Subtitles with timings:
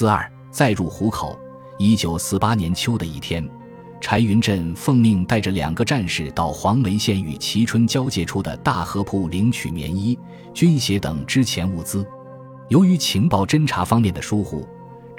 [0.00, 1.38] 四二再入虎口。
[1.76, 3.46] 一九四八年秋的一天，
[4.00, 10.18] 柴云振奉命带着两个战士到黄梅县与蕲春交界处的大河铺领取棉衣、
[10.54, 12.02] 军鞋等支前物资。
[12.70, 14.66] 由于情报侦察方面的疏忽，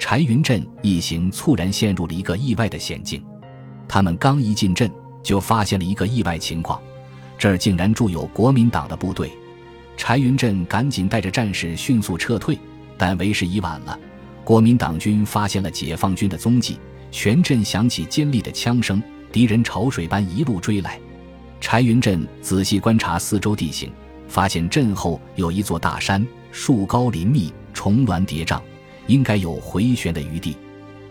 [0.00, 3.24] 柴云振一行猝然陷入了一个意外的险境。
[3.86, 4.90] 他们刚一进镇，
[5.22, 6.82] 就发现了一个意外情况：
[7.38, 9.30] 这儿竟然驻有国民党的部队。
[9.96, 12.58] 柴云振赶紧带着战士迅速撤退，
[12.98, 13.96] 但为时已晚了。
[14.44, 16.78] 国民党军发现了解放军的踪迹，
[17.10, 20.98] 全镇响起尖利的枪声，敌人潮水般一路追来。
[21.60, 23.92] 柴云振仔细观察四周地形，
[24.26, 28.60] 发现镇后有一座大山，树高林密，重峦叠嶂，
[29.06, 30.56] 应该有回旋的余地。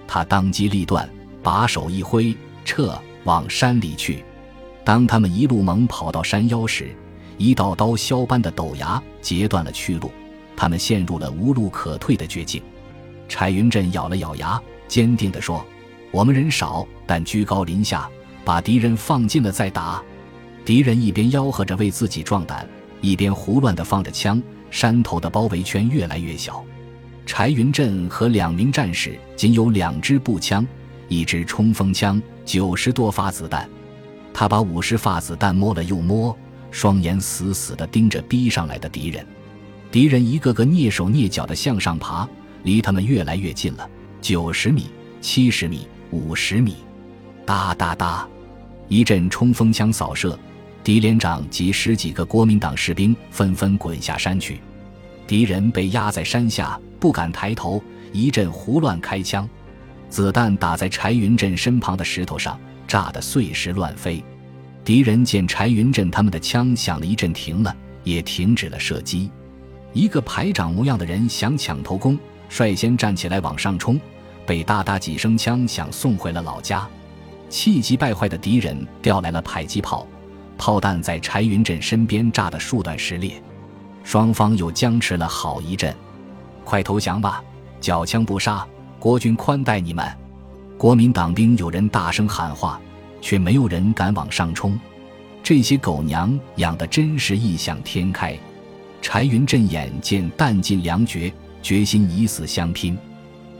[0.06, 1.10] 他当机立断，
[1.42, 4.26] 把手一挥，撤往山里去。
[4.84, 6.94] 当他们一路猛跑到山腰时，
[7.38, 10.12] 一道刀削般的陡崖截断了去路，
[10.54, 12.62] 他们陷入了无路可退的绝境。
[13.32, 15.66] 柴云振咬了咬牙，坚定地说
[16.12, 18.10] ：“我们人少，但居高临下，
[18.44, 20.04] 把敌人放近了再打。”
[20.66, 22.68] 敌人一边吆喝着为自己壮胆，
[23.00, 24.44] 一边胡乱地放着枪。
[24.70, 26.62] 山头的包围圈越来越小。
[27.26, 30.68] 柴云振和两名战士仅有两支步枪，
[31.08, 33.68] 一支冲锋枪，九十多发子弹。
[34.34, 36.38] 他把五十发子弹摸了又摸，
[36.70, 39.26] 双眼死死地盯着逼上来的敌人。
[39.90, 42.28] 敌人一个个蹑手蹑脚地向上爬。
[42.64, 43.90] 离他们越来越近了，
[44.22, 46.76] 九十米、七十米、五十米，
[47.46, 48.28] 哒哒哒，
[48.88, 50.38] 一阵冲锋枪扫射，
[50.84, 54.60] 狄连长及十几个国民党士兵纷纷滚下山去。
[55.28, 59.48] 敌人被压在山下，不敢抬头，一阵胡乱开枪，
[60.10, 64.24] 子弹打在柴云振身旁的石头上，炸得碎石乱飞。
[64.84, 69.32] 敌人见柴云振他们的枪响了一阵停了，也停止了射击。
[69.94, 72.18] 一个排长模样的人想抢头功。
[72.52, 73.98] 率先站起来往上冲，
[74.46, 76.86] 被哒哒几声枪响送回了老家。
[77.48, 80.06] 气急败坏的敌人调来了迫击炮，
[80.58, 83.42] 炮弹在柴云振身边炸得数段失裂。
[84.04, 85.96] 双方又僵持了好一阵。
[86.66, 87.42] 快投降吧，
[87.80, 88.68] 缴枪不杀，
[89.00, 90.06] 国军宽待你们。
[90.78, 92.82] 国民党兵有人大声喊话，
[93.22, 94.78] 却没有人敢往上冲。
[95.42, 98.38] 这些狗娘养的真是异想天开。
[99.02, 101.32] 柴云振眼见弹尽粮绝。
[101.62, 102.98] 决心以死相拼，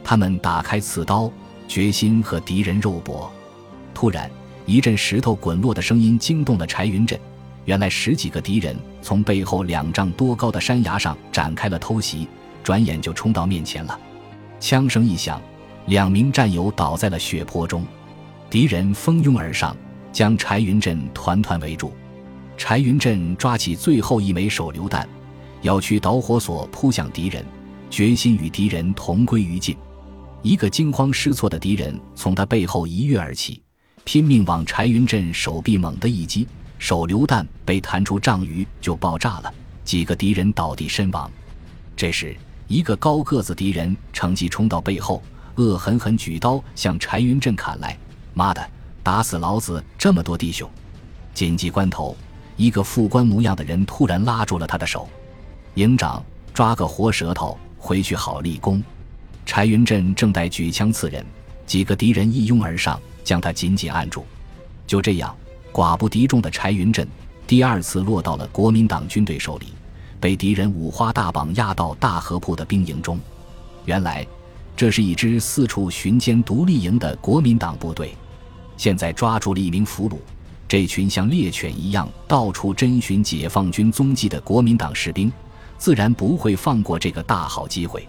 [0.02, 1.30] 他们打开刺刀，
[1.68, 3.32] 决心和敌人肉搏。
[3.94, 4.30] 突然，
[4.66, 7.18] 一阵石头滚落的声音惊动了柴云振。
[7.64, 12.26] 原来十几个敌人从背后两丈多高的山崖上展开了偷袭，
[12.64, 13.96] 转眼就冲到面前了。
[14.58, 15.40] 枪声一响，
[15.86, 17.84] 两名战友倒在了血泊中。
[18.50, 19.76] 敌人蜂拥而上，
[20.12, 21.92] 将柴云振团团围住。
[22.56, 25.08] 柴云振抓起最后一枚手榴弹，
[25.62, 27.44] 要去导火索扑向敌人。
[27.92, 29.76] 决心与敌人同归于尽。
[30.40, 33.62] 一个惊慌失措的敌人从他背后一跃而起，
[34.02, 36.48] 拼命往柴云振手臂猛地一击，
[36.78, 39.54] 手榴弹被弹出丈余就爆炸了，
[39.84, 41.30] 几个敌人倒地身亡。
[41.94, 42.34] 这时，
[42.66, 45.22] 一个高个子敌人乘机冲到背后，
[45.56, 47.94] 恶狠狠举刀向柴云振砍来。
[48.32, 48.70] 妈的，
[49.02, 50.66] 打死老子这么多弟兄！
[51.34, 52.16] 紧急关头，
[52.56, 55.06] 一个副官模样的人突然拉住了他的手
[55.76, 58.80] ：“营长，抓个活舌头！”回去好立功。
[59.44, 61.26] 柴云振正待举枪刺人，
[61.66, 64.24] 几个敌人一拥而上，将他紧紧按住。
[64.86, 65.34] 就这样，
[65.72, 67.06] 寡不敌众的柴云振
[67.44, 69.66] 第二次落到了国民党军队手里，
[70.20, 73.18] 被敌人五花大绑押到大河铺的兵营中。
[73.84, 74.24] 原来，
[74.76, 78.14] 这是一支四处巡歼独立营的国民党部队，
[78.76, 80.18] 现在抓住了一名俘虏。
[80.68, 85.30] 这群像猎犬一样到处侦寻解放军踪迹的国民党士兵。
[85.82, 88.08] 自然不会放过这个大好机会。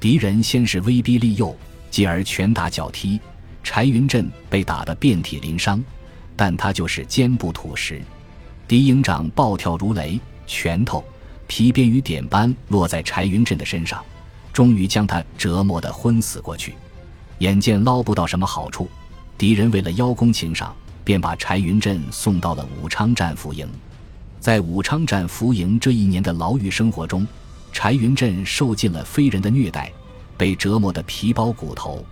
[0.00, 1.56] 敌人先是威逼利诱，
[1.88, 3.20] 继而拳打脚踢，
[3.62, 5.80] 柴云振被打得遍体鳞伤，
[6.34, 8.02] 但他就是坚不吐实。
[8.66, 11.04] 敌营长暴跳如雷，拳头、
[11.46, 14.04] 皮鞭与点般落在柴云振的身上，
[14.52, 16.74] 终于将他折磨得昏死过去。
[17.38, 18.90] 眼见捞不到什么好处，
[19.38, 20.74] 敌人为了邀功请赏，
[21.04, 23.68] 便把柴云振送到了武昌战俘营。
[24.44, 27.26] 在武昌站服营这一年的牢狱生活中，
[27.72, 29.90] 柴云振受尽了非人的虐待，
[30.36, 32.04] 被折磨得皮包骨头。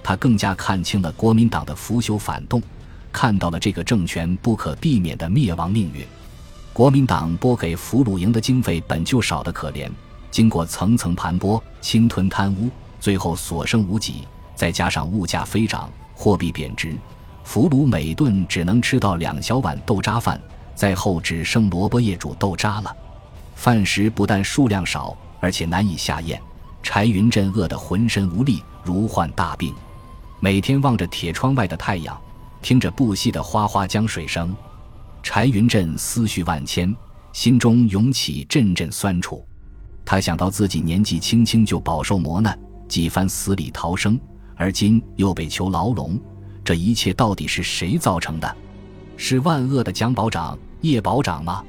[0.00, 2.62] 他更加看清了国民党的腐朽反动，
[3.10, 6.06] 看到了这个政权不可避免的灭亡命运。
[6.72, 9.90] 国民党拨给俘虏营的经费本就少得可怜，
[10.30, 12.70] 经过层层盘剥、侵吞、贪污，
[13.00, 14.28] 最后所剩无几。
[14.54, 16.96] 再加上物价飞涨、货币贬值，
[17.42, 20.40] 俘虏每顿只能吃到两小碗豆渣饭。
[20.80, 22.96] 在后只剩萝卜叶煮豆渣了，
[23.54, 26.40] 饭食不但数量少，而且难以下咽。
[26.82, 29.74] 柴云振饿得浑身无力，如患大病。
[30.40, 32.18] 每天望着铁窗外的太阳，
[32.62, 34.56] 听着不息的哗哗江水声，
[35.22, 36.96] 柴云振思绪万千，
[37.34, 39.46] 心中涌起阵阵酸楚。
[40.02, 44.18] 他想到自己年纪轻轻就饱受磨难，几番死里逃生，
[44.56, 46.18] 而今又被囚牢笼，
[46.64, 48.56] 这一切到底是谁造成的？
[49.18, 51.64] 是万恶的蒋保长、叶保长吗？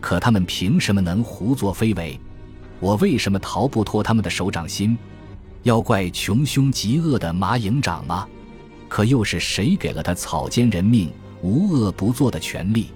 [0.00, 2.18] 可他们凭什么能胡作非为？
[2.80, 4.96] 我为什么逃不脱他们的手掌心？
[5.62, 8.26] 要怪穷凶极恶的马营长吗？
[8.88, 11.10] 可又是谁给了他草菅人命、
[11.42, 12.90] 无恶不作的权利？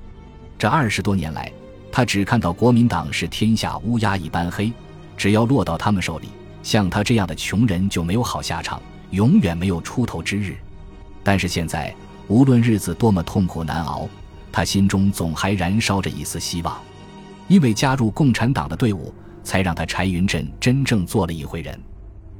[0.59, 1.53] 这二十多年来。
[1.93, 4.73] 他只看到国民党是天下乌鸦一般黑，
[5.17, 6.29] 只要落到他们手里，
[6.63, 8.81] 像他这样的穷人就没有好下场，
[9.11, 10.57] 永远没有出头之日。
[11.25, 11.93] 但是现在，
[12.29, 14.09] 无论日子多么痛苦难熬，
[14.53, 16.77] 他心中总还燃烧着一丝希望。
[17.49, 19.13] 因为加入共产党的队伍，
[19.43, 21.79] 才让他柴云振真正做了一回人。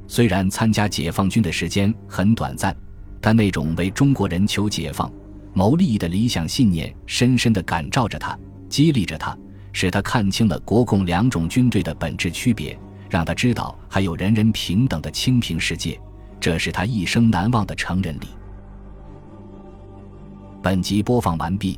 [0.07, 2.75] 虽然参加解放军的时间很短暂，
[3.19, 5.11] 但那种为中国人求解放、
[5.53, 8.37] 谋利益的理想信念，深深地感召着他。
[8.69, 9.37] 激励着他，
[9.73, 12.79] 使他看清了国共两种军队的本质区别，
[13.09, 15.99] 让他知道还有人人平等的清平世界，
[16.39, 18.27] 这是他一生难忘的成人礼。
[20.61, 21.77] 本集播放完毕，